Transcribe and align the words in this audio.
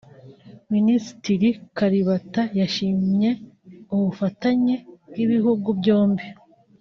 Minisitiri 0.73 1.49
Kalibata 1.77 2.41
yashimye 2.59 3.29
ubufatanye 3.95 4.75
bw’ibihugu 5.09 5.67
byombi 5.79 6.25